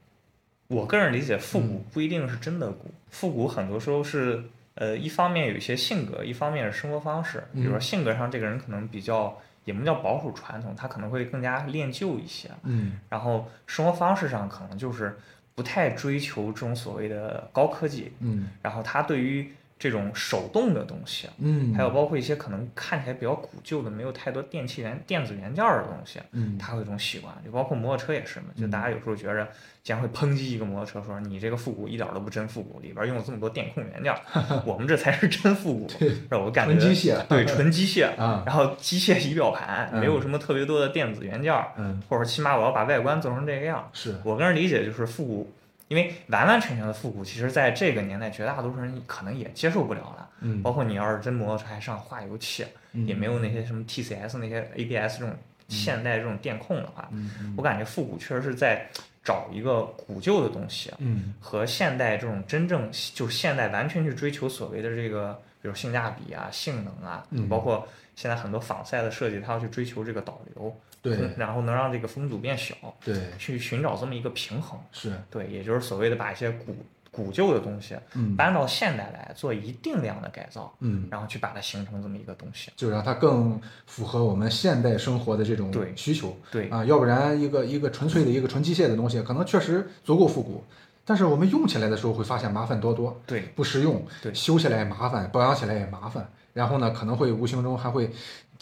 [0.67, 7.43] 我个人理解，复古不一定是真的古，复古很多时候是呃，一方面有一些性格，一方面是生活方式。
[7.53, 12.49] 比如说性格上，这个人可能比较也不叫保守传统，他可能会更加恋旧一些。
[12.63, 15.15] 嗯，然后生活方式上可能就是
[15.53, 18.11] 不太追求这种所谓的高科技。
[18.19, 19.53] 嗯，然后他对于
[19.83, 27.35] 这种手动的东西，嗯，还有包括一些可能看起来比较古旧的、没有太多电器元、电子元件的东西，嗯，他会有一种习惯。
[27.43, 29.45] 就包括摩托车也是嘛，就大家有时候觉着，
[29.83, 34.15] 竟然会抨击一个摩托车，说你这个复古一点都不真复古，里边用了这么多电控元件，
[34.65, 35.89] 我们这才是真复古，
[36.29, 36.41] 让？
[36.41, 43.89] 我感觉纯机械，对，纯机械啊，然后机械仪表盘，没有什么特别多的电子元件，嗯，或者起码我要把外观做成这个样。
[43.91, 45.53] 是我个人理解就是复古。
[45.87, 50.29] 因为完完全全的复古，其实在这个年代，绝大多数人可能也接受不了了。
[50.41, 55.35] 嗯，包括你要是真摩托车还上化油器，也没有那些什么 TCS 那些 ABS 这种
[55.67, 57.09] 现代这种电控的话，
[57.55, 58.87] 我感觉复古确实是在
[59.23, 70.75] 找一个古旧的东西，嗯，和现代这种真正就是现代完全去追求所谓的这个，比如性价比啊、性能啊，包括现在很多仿赛的设计，它要去追求这个导流。
[71.03, 75.11] 对，然后能让这个风阻变小，对，去寻找这么一个平衡，是。
[75.29, 76.73] 对，也就是所谓的把一些古
[77.11, 86.69] 古旧的东西，嗯，搬到现代来做一定量的改造，嗯，然后去把它形成这么一个东西，就让它更符合我们现代生活的这种需求，对。
[86.69, 90.63] 啊，要不然一个一个纯粹的一个纯机械的东西，可能确实足够复古，
[91.03, 98.09] 但是我们用起来的时候会发现麻烦多多，对，不实用，对，修起来也麻烦，保养起来也麻烦，然后呢，可能会无形中还会。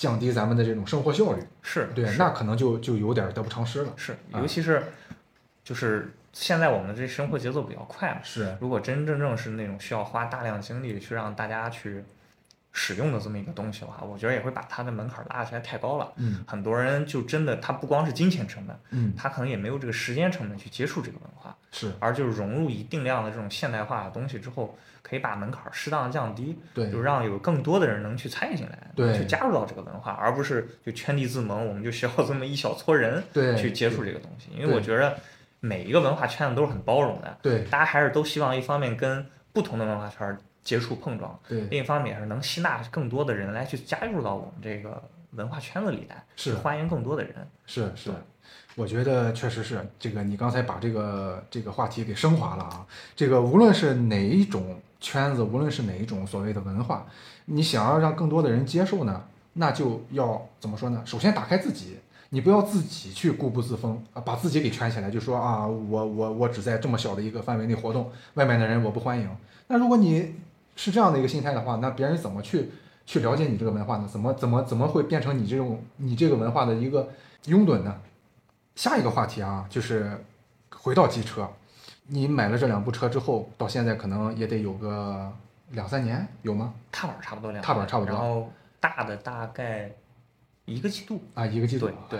[0.02, 3.94] 降低咱们的这种生活效率，是对，那可能就就有点得不偿失了。
[3.96, 4.82] 是，尤其是，
[5.64, 8.18] 就是现在我们的这生活节奏比较快嘛。
[8.24, 12.04] 是，如果真真正是那种需要花大量精力去让大家去
[12.72, 16.12] 使用的这么一个东西的话，我觉得也会把它的门槛拉起来太高了。
[16.16, 21.31] 嗯，很多人就真的他不光是金钱成本，嗯，他可能也没有这个时间成本去接触这个文化。
[21.72, 24.78] 是，而就是融入一定量的这种现代化的东西之后。
[25.04, 34.52] 可以把门槛适当的降低，对，就让有更多的人能去参与进来，对，去加入到这个文化，而不是就圈地自萌，我们就需要这么一小撮人，对，去接触这个东西。
[34.56, 35.18] 因为我觉得
[35.60, 46.54] 每一个文化圈子都是很包容的，对，大家还是都希望一方面跟不同的文化圈接触碰撞，对，另一方面也是能吸纳更多的人来去加入到我们这个文化圈子里来，是。
[46.54, 48.12] 欢迎更多的人，是是。
[48.76, 52.86] 我觉得确实是这个，你刚才把这个这个话题给升华了啊。
[53.16, 57.06] 这个无论是哪一种圈子，无论是哪一种所谓的文化，
[57.46, 61.02] 你想要让更多的人接受呢，那就要怎么说呢？
[61.06, 61.98] 首先打开自己，
[62.30, 69.30] 你不要自己去固步自封啊，把自己给圈起来，就说啊，我我我只在这么小的一个范围内活动，外面的人我不欢迎。
[69.68, 70.36] 那如果你
[70.78, 72.72] 是这样的一个心态的话，那别人怎么去
[73.06, 74.08] 去了解你这个文化呢？
[74.10, 77.10] 怎么怎么怎么会变成你这种你这个文化的一个
[77.48, 77.98] 拥趸呢？
[78.76, 80.24] 下一个话题啊，就是
[80.70, 81.48] 回到机车，
[82.08, 85.32] 你买了这两部车之后，到现在可能也得有个
[85.72, 86.74] 两三年，有吗？
[86.92, 89.92] 踏板差不多两，踏板差不多，然后大的大概
[90.66, 91.88] 一个季度啊，一个季度。
[92.10, 92.20] 对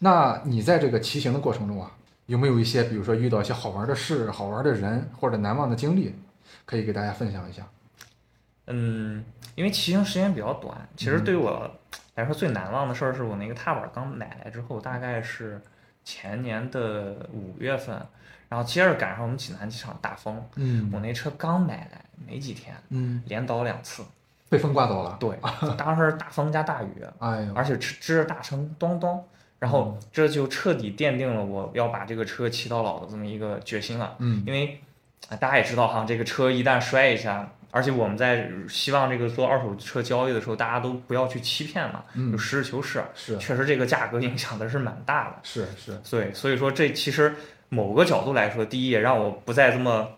[0.00, 1.92] 那你在这个骑行的过程中啊，
[2.26, 6.14] 有没有一些，比如说遇到一些好玩的事、好玩的人或者难忘的经历，
[6.64, 7.68] 可以给大家分享一下？
[8.66, 11.70] 嗯，因为骑行时间比较短，其实对我
[12.14, 15.60] 来说最难忘的事儿是我那个踏板刚买来之后，大概是。
[16.04, 17.94] 前年的五月份，
[18.48, 24.04] 然后接着赶上我们济南机场大风，嗯，我那车刚买来没几天，嗯，连倒两次，
[24.48, 25.16] 被风刮走了。
[25.20, 25.38] 对，
[25.78, 29.24] 当时大风加大雨，哎呦，而且支支着大声咚咚，
[29.58, 34.16] 然后这就彻底奠定了我要把这个车骑到老的这么一个决心了。
[34.18, 34.80] 嗯，因为
[35.38, 37.52] 大家也知道哈，这个车一旦摔一下。
[37.70, 42.02] 而且我们在希望这个做二手车交易的时候，大家都不要去欺骗嘛，
[42.32, 43.02] 就实事求是。
[43.14, 45.36] 是，确实这个价格影响的是蛮大的。
[45.42, 46.00] 是是。
[46.10, 47.34] 对，所以说这其实
[47.68, 50.08] 某个角度来说，第一也让我不再这么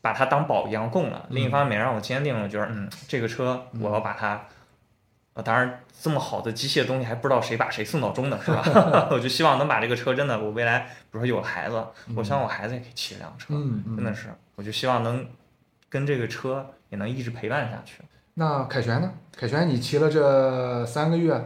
[0.00, 4.46] 把它当宝一样供了；另一方面让我坚定了，就是嗯，这个车我要把它，
[5.34, 9.08] 呃，当然这么好的机械东西还不知道谁把谁送到中的是吧？
[9.12, 11.84] 我就希望能把这个车真的，我未来比如说有了孩子，
[12.16, 13.52] 我希望我孩子也可以骑一辆车，
[13.94, 15.26] 真的是，我就希望能
[15.92, 16.74] 跟这个车。
[16.92, 18.02] 也能一直陪伴下去。
[18.34, 19.10] 那凯旋呢？
[19.34, 21.42] 凯旋，你骑了这三个月，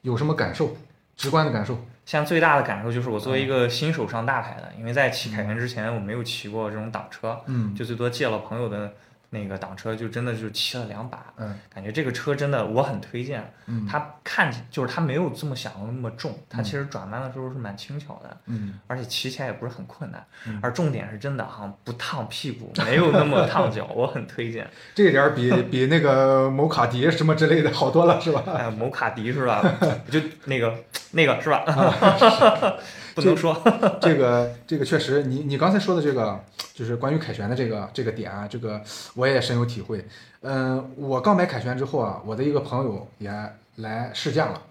[0.00, 0.74] 有什么感受？
[1.14, 1.74] 直观的感受？
[2.06, 8.90] 现在最大的感受就是，我作为一个新手上大牌的，因为在骑凯旋之前，我没有骑过这种挡车，嗯，就最多借了朋友的。
[9.30, 20.24] 那个挡车就真的就骑了两把，嗯，感觉这个车真的我很推荐，嗯，它看起就是它没有这么想的那么重，它其实转弯的时候是蛮轻巧的，嗯，而且骑起来也不是很困难，
[20.62, 24.68] 而重点是真的哈不烫屁股，没有那么烫脚，我很推荐。
[24.94, 28.42] 这点比比那个某卡迪什么之类的好多了，是吧？
[28.56, 29.62] 哎，某卡迪是吧？
[30.10, 30.74] 就那个
[31.12, 31.64] 那个是吧？
[33.16, 33.56] 不能说
[34.00, 36.38] 这个 这个确实，你你刚才说的这个
[36.74, 38.78] 就是关于凯旋的这个这个点啊，这个
[39.14, 40.06] 我也深有体会。
[40.42, 43.32] 嗯，我刚买凯旋之后啊，我的一个朋友也
[43.76, 44.62] 来试驾了，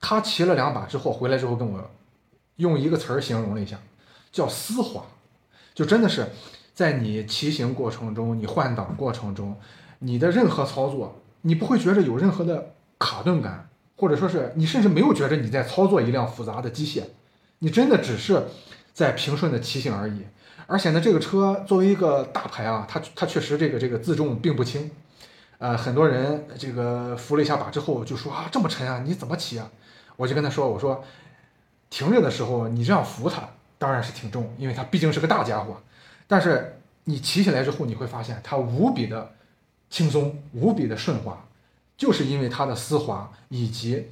[0.00, 1.90] 他骑了两把之后回来之后跟我
[2.56, 3.76] 用一个词儿形容了一下，
[4.30, 5.02] 叫丝滑，
[5.74, 6.24] 就真的是
[6.72, 9.56] 在你骑行过程中，你换挡过程中，
[9.98, 17.02] 你的任何操作，你不会觉着有任何的卡顿感，或者说是你甚至没有觉着你在操作一辆复杂的机械。
[17.64, 18.48] 你真的只是
[18.92, 20.22] 在平顺的骑行而已，
[20.66, 24.90] 而且呢，这个车作为一个大牌啊，它它确实这个这个自重并不轻，
[25.58, 29.70] 呃，很多人这个扶了一下把之后就说啊这么沉啊，你怎么骑啊？
[30.16, 31.04] 我就跟他说，我说
[31.88, 33.48] 停着的时候你这样扶它
[33.78, 35.80] 当然是挺重，因为它毕竟是个大家伙，
[36.26, 39.30] 但是你骑起来之后你会发现它无比的
[39.88, 41.46] 轻松，无比的顺滑，
[41.96, 44.08] 就是因为它的丝滑以及。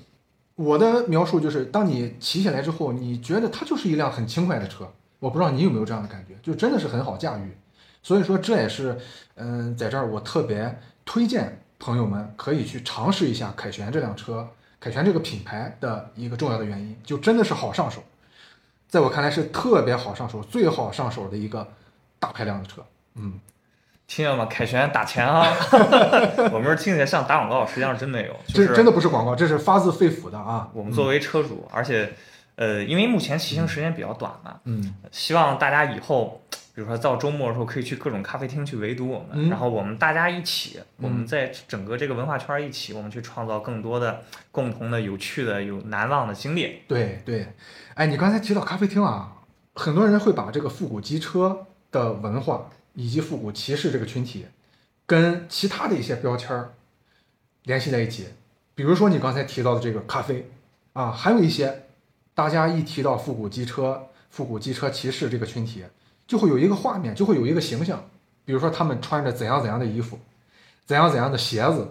[0.60, 4.86] 我的描述就是，当你骑起来之后，你觉得它就是一辆很轻快的车。
[5.18, 7.56] 我不知道你有没有这样的感觉，就真的是很好驾驭。
[8.02, 8.98] 所以说，这也是，
[9.36, 14.46] 嗯，在这儿我特别推荐朋友们可以去尝试一下凯旋这辆车，
[14.78, 18.02] 凯旋这个品牌的一个重要的原因，就真的是好上手。
[18.86, 21.66] 在我看来是特别好上手、最好上手的一个
[22.18, 22.84] 大排量的车。
[23.14, 23.40] 嗯。
[24.10, 24.44] 听见吗？
[24.46, 25.46] 凯旋打钱啊！
[26.50, 28.34] 我们是听起来像打广告，实际上真没有。
[28.48, 30.68] 这真的不是广告，这是发自肺腑的啊！
[30.72, 32.12] 我们作为车主，而且，
[32.56, 36.42] 呃，因为目前骑行时间比较短嘛，嗯，希望大家以后，
[36.74, 46.82] 比如说到周末的时候，可以去各种咖啡厅去围堵我们，然后我们大家一起，我们在整个这个文化圈一起，我们去创造更多的共同的、有趣的、有难忘的经历。
[46.88, 47.46] 对对，
[47.94, 49.34] 哎，你刚才提到咖啡厅啊，
[49.74, 52.68] 很多人会把这个复古机车的文化。
[52.94, 54.46] 以及复古骑士这个群体，
[55.06, 56.72] 跟其他的一些标签儿
[57.64, 58.26] 联系在一起，
[58.74, 60.50] 比如说你刚才提到的这个咖啡
[60.92, 61.86] 啊，还有一些
[62.34, 65.84] 大家一提到复古机车、复古机车骑士这个群体，
[66.26, 68.08] 就会有一个画面，就会有一个形象，
[68.44, 70.18] 比如说他们穿着怎样怎样的衣服，
[70.86, 71.88] 怎样怎样的鞋子，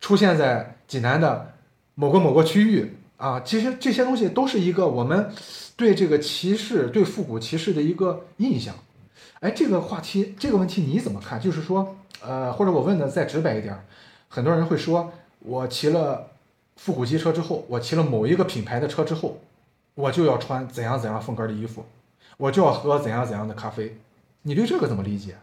[0.00, 1.54] 出现在济南的
[1.94, 5.32] 某个某个区域啊，其实这些东西都是一个我们
[5.76, 8.74] 对这个骑士、对复古骑士的一个印象。
[9.44, 11.38] 哎，这个话题，这个问题你怎么看？
[11.38, 13.78] 就是说，呃，或者我问的再直白一点，
[14.26, 16.30] 很多人会说，我骑了
[16.76, 19.38] 复古机车之后，我骑了某一个品牌的车之后，
[19.96, 21.84] 我就要穿怎样怎样风格的衣服，
[22.38, 23.98] 我就要喝怎样怎样的咖啡。
[24.44, 25.36] 你对这个怎么理解？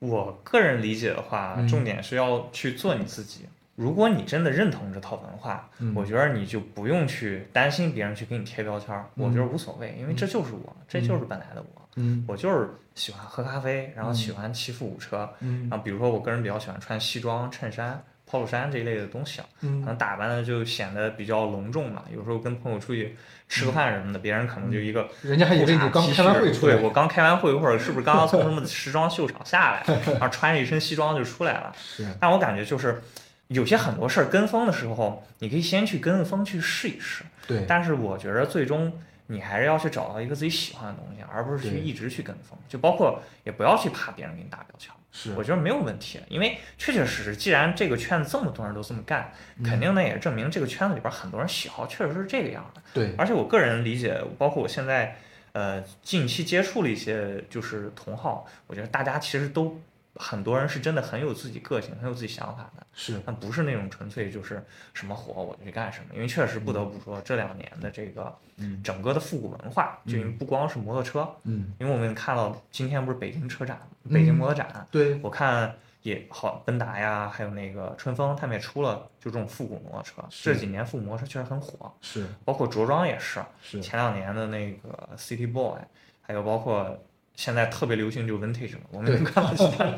[0.00, 3.42] 我个人理解的话，重点是要去做你自己。
[3.80, 11.88] 如果你真的认同这套文化，我觉得你就不用去担心别人去给你贴标签儿，我觉得无所谓，因为这就是我，这就是本来的我。
[11.96, 22.04] 嗯，我就是喜欢喝咖啡，然后喜欢骑复古车，然后比如说我个人比较喜欢穿西装、衬衫、polo 衫这一类的东西，可能打扮的就显得比较隆重嘛。
[22.14, 23.16] 有时候跟朋友出去
[23.48, 31.72] 吃个饭什么的，别人可能就一个人家还以为你刚开完会出来， 对我刚开完会或者是不是刚刚从什么时装秀场下来， 然后穿着一身西装就出来了。
[31.82, 33.02] 是，但我感觉就是。
[33.50, 37.24] 有些很多事儿跟风的时候，你可以先去跟风去试一试。
[37.48, 37.64] 对。
[37.66, 38.92] 但是我觉得最终
[39.26, 42.56] 你还是要去找到一个自己喜欢的东西，而不是去一直去跟风。
[42.68, 44.92] 就包括也不要去怕别人给你打标签。
[45.10, 45.32] 是。
[45.34, 49.32] 我觉得没有问题，因为确确实实，既然这个圈子这么多人都这么干，
[49.64, 52.80] 肯定呢也证明这个圈子里边很多人喜好确实是这个样的。
[52.94, 53.14] 对。
[53.18, 55.16] 而且我个人理解，包括我现在
[55.52, 59.80] 呃近期接触了一些就是同好，我觉得大家其实都。
[60.20, 66.14] 很多人是真的很有自己个性，很有自己想法的，是，但不是那种纯粹就是什么火我就去干什么。
[66.14, 68.36] 因为确实不得不说，这两年的这个，
[68.84, 73.80] 整个的复古文化，就因为不光是摩托车，嗯，因为我们看到今天不是北京车展，
[74.12, 80.22] 北京摩托展，对，我看也好，奔达呀，还有那个春风，他们也出了就这种复古摩托车。
[80.28, 85.80] 这几年复古摩托车确实很火，是，包括着装也是，是，前两年的那个 City Boy，
[86.20, 86.98] 还有包括。
[87.40, 89.90] 现在特别流行就 vintage 了，我们看到其他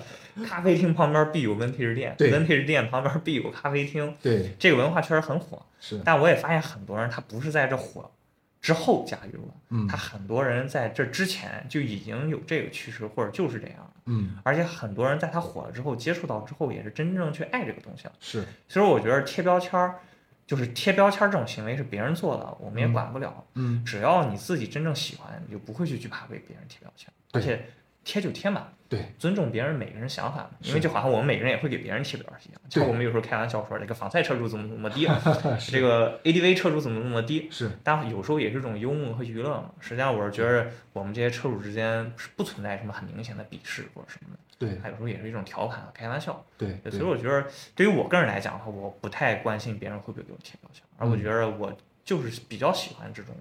[0.46, 5.60] 咖啡厅旁边必有 vintage 店，vintage 店旁边必有咖啡厅，对，这个文化确实很火。
[5.80, 8.08] 是，但我也发现很多人他不是在这火
[8.60, 18.12] 之后加入了，嗯，他很多人在这之前就已经有这个趋势，或者就是这样，嗯，而且很多人在他火了之后接触到之后，也是真正去爱这个东西了。
[18.20, 19.96] 是，所以我觉得贴标签儿。
[20.44, 23.42] 就是贴标签这种行为是别人做的，我们也管不了。
[23.54, 27.10] 嗯，只要你自己真正喜欢，你就不会去惧怕被别人贴标签。
[27.32, 27.64] 而且
[28.04, 30.50] 贴就贴嘛，对，尊重别人每个人想法嘛。
[30.60, 32.60] 因为就好像我们每个人也会给别人贴标签一样。
[32.68, 35.06] 像我们有时候开玩笑说，这个仿赛车主怎么怎么低，
[35.70, 37.48] 这个 ADV 车主怎么怎么低。
[37.50, 39.70] 是，但有时候也是一种幽默和娱乐嘛。
[39.80, 44.38] 实际上，我是觉得我们这些车主之间是不存在什么很明显的鄙视或者什么的。
[44.58, 46.44] 对，他有时候也是一种调侃和开玩笑。
[46.58, 51.72] 对，所以我觉得对于我个人来讲的话，我不太关心别人会不会给我贴标签，而我觉得我
[52.04, 53.34] 就是比较喜欢这种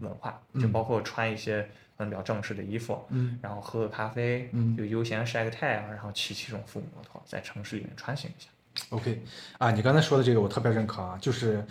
[0.00, 8.48] 文化，就包括穿一些嗯比较正式的衣服，嗯，然后喝个咖啡，嗯，就悠闲晒个太阳，然后骑骑这种复古摩托，在城市里面穿行一下。
[8.90, 9.22] OK，
[9.58, 11.64] 啊，你刚才说的这个我特别认可啊，就是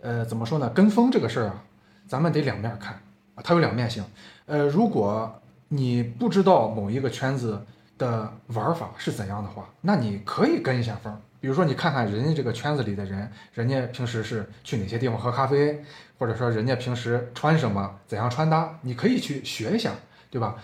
[0.00, 1.64] 呃怎么说呢，跟风这个事儿啊，
[2.06, 2.94] 咱们得两面看
[3.34, 4.04] 啊，它有两面性。
[4.46, 7.64] 呃，如果你不知道某一个圈子。
[8.00, 11.20] 的玩法是怎样的话，那你可以跟一下风。
[11.40, 15.82] 比如说，你看看人家这个圈子里的人，人家平时是去哪些地方喝咖啡，
[16.18, 19.92] 或者说人家平时穿什么，怎样穿搭，你可以去学一下，
[20.30, 20.56] 对吧？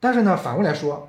[0.00, 1.08] 但是呢，反过来说，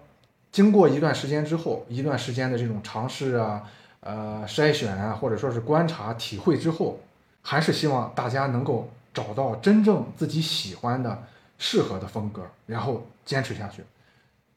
[0.52, 3.64] 经过一段时间之后，一段时间的这种尝试啊，
[4.02, 7.00] 呃，筛选啊，或者说是观察、体会之后，
[7.42, 11.24] 还是希望大家能够找到真正自己喜欢的、
[11.58, 13.84] 适合的风格，然后坚持下去。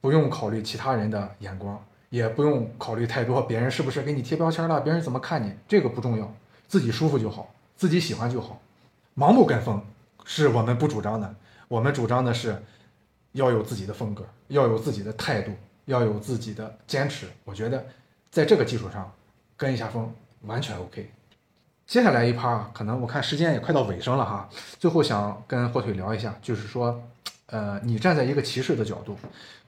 [0.01, 6.33] 不用考虑其他人的眼光，也不用考虑太多，别人是不是给你贴标签了，别人怎么看你，这个不重要，
[6.69, 8.61] 自己舒服就好，自己喜欢就好。
[9.17, 9.83] 盲目跟风
[10.25, 11.35] 是我们不主张的，
[11.69, 12.63] 我们主张的是
[13.33, 15.53] 要有自己的风格，要有自己的态度，
[15.87, 17.27] 要有自己的坚持。
[17.45, 17.85] 我觉得
[18.31, 19.13] 在这个基础上
[19.57, 21.11] 跟一下风完全 OK。
[21.87, 27.03] 接下来一趴可能我看时间也快到尾声了哈，最后想跟火腿聊一下，就是说。
[27.49, 29.17] 呃，你站在一个骑士的角度，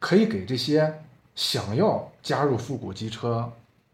[0.00, 0.92] 可以给这些
[1.38, 3.48] 想要加入复古机车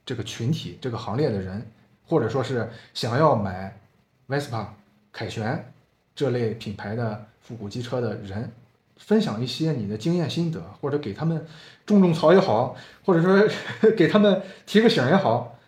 [0.07, 1.63] 这个群体、这个行列的人，
[2.07, 3.79] 或者说是想要买
[4.27, 4.65] Vespa、
[5.13, 5.71] 凯旋
[6.15, 8.51] 这类品牌的复古机车的人，
[8.97, 11.47] 分享一些你的经验心得，或者给他们
[11.85, 13.47] 种种草也好，或者说
[13.95, 15.59] 给他们提个醒也好，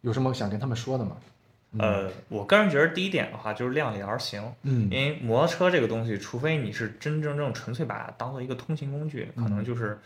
[0.00, 1.14] 有什么想跟他们说的吗？
[1.78, 9.98] 呃，我个人觉得第一点的话就是量力而行，嗯，因为摩托车这个东西，除非你是真真正正纯粹把它当做一个通勤工具，可能就是，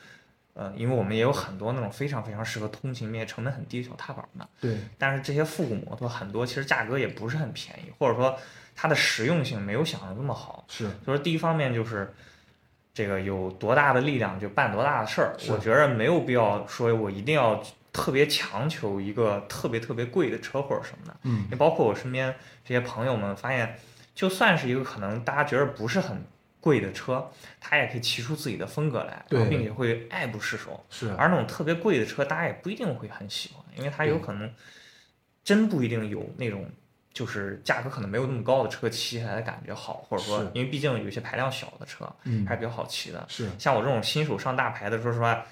[0.54, 4.76] 呃，因为我们也有很多那种非常非常适合通勤、且成本很低的小踏板嘛，对。
[4.98, 8.38] 但是这些复古摩托很多其实价格也不是很便宜，或者说
[8.74, 10.64] 它的实用性没有想的那么好。
[10.68, 10.84] 是。
[11.04, 12.12] 所以说第一方面就是，
[12.92, 17.62] 这个有多大的力量就办多大的事儿，我觉着没有必要说我一定要。
[17.94, 22.34] 特别强求一个特别特别贵的车或者什么的，嗯，也包括我身边
[22.64, 23.78] 这些朋友们发现，
[24.14, 26.24] 就算是一个可能大家觉得不是很
[26.62, 27.28] 贵的车，
[27.60, 30.82] 他也可以骑出自己的风格来，对，并且会爱不释手。
[30.88, 34.50] 是，而那种特别贵的车，大家也不一定会很喜欢，因为它有可能
[35.42, 36.70] 真不一定有那种
[37.12, 43.26] 就是价格可能没有那么高的车骑起来的感觉好，或者说，因为毕竟有些排量小的车，嗯，还是比较好骑的。
[43.28, 45.44] 是，像我这种新手上大牌的，说实话。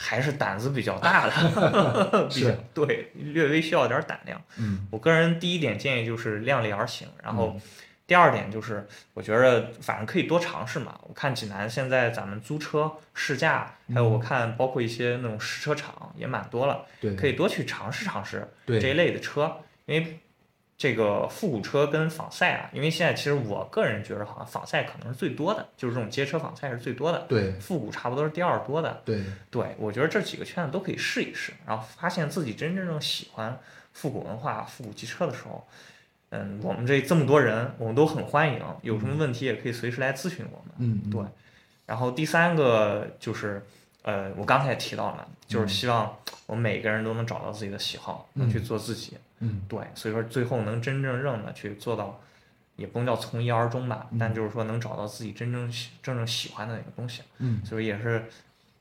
[0.00, 1.32] 还是胆子比较大的，
[2.30, 4.40] 是，对，略微需要点胆量。
[4.56, 7.60] 嗯，我个人第一点建议就是量力而行，然后
[8.08, 8.84] 第二点就是
[9.14, 10.98] 我觉得反正可以多尝试嘛。
[11.06, 20.18] 我看济南现在咱们租车试驾，还有我看包括一些那种试车场也蛮多了，对，可以多去尝试尝试这一类的车，因为。
[20.80, 27.18] 这个复古车跟仿赛啊，因为现在其实我个人觉得，好像仿赛可能是最多的，就是这种街车仿赛是最多的。
[27.28, 29.02] 对，复古差不多是第二多的。
[29.04, 33.58] 对，对我觉得这几个圈子都可以试一试，然后发现自己真真正喜欢
[33.92, 35.66] 复古文化、复古机车的时候，
[36.30, 40.74] 嗯，我们这这么多人，我们都很欢迎，有什么问题也可以随时来咨询我们。
[40.78, 41.22] 嗯，对。
[41.86, 43.64] 然后第三个就是，
[44.02, 46.14] 呃，我刚才也提到了，就是希望
[46.44, 49.16] 我们每个人都能找到自己的喜好，能去做自己。
[49.38, 52.20] 嗯，对，所以说最后能真正正的去做到，
[52.76, 55.72] 也不能叫从一而终吧，但就是说能找到自己真正
[56.02, 57.22] 真正喜欢的那个东西。
[57.38, 58.26] 嗯，所以也是，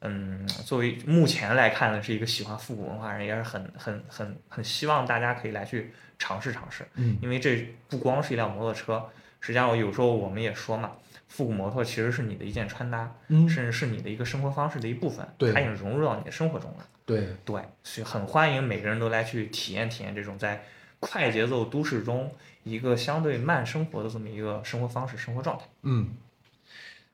[0.01, 6.87] 嗯，作为目前来看呢，是一个喜欢复古文化人，也是很很很很希望大家可以来去尝试尝试。
[6.95, 9.03] 嗯，因为这不光是一辆摩托车，
[9.39, 10.91] 实际上有时候我们也说嘛，
[11.27, 16.85] 复古摩托其实是你的一件穿搭，嗯甚至是你的一个生活方式的一部分，对它已经融入到你的生活中了。
[17.05, 20.63] 对对，所以很欢迎每个人都来去体验体验这种在
[20.99, 22.29] 快节奏都市中
[22.63, 25.65] 一个相对慢生活的这么一个生活方式、生活状态。
[25.83, 26.09] 嗯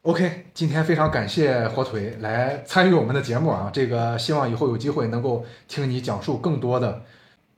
[0.04, 7.02] ，OK，今天非常感谢火腿来参与我们的节目啊，这个希望以后有机会能够听你讲述更多的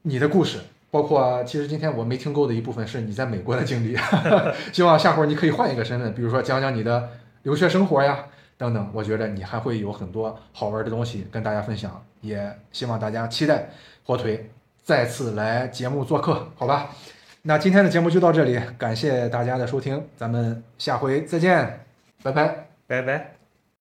[0.04, 3.98] 你的故事，包括其实今天我没听够的一部分是你在美国的经历，
[4.74, 7.10] 希望下回你可以换一个身份，比如说讲讲你的
[7.44, 8.26] 留学生活呀。
[8.58, 13.70] 等等，我觉得你还会有很多好玩的东西跟大家分享，也希望大家期待
[14.06, 14.50] 火腿
[14.82, 16.90] 再次来节目做客，好吧？
[17.42, 21.85] 那今天的节目就到这里，感谢大家的收听，咱们下回再见，
[22.26, 23.35] 拜拜，拜拜。